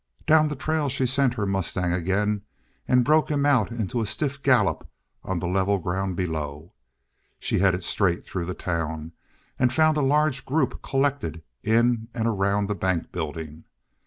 [0.25, 2.41] Down the trail she sent her mustang again,
[2.87, 4.89] and broke him out into a stiff gallop
[5.23, 6.73] on the level ground below.
[7.37, 9.11] She headed straight through the town,
[9.59, 13.65] and found a large group collected in and around the bank building.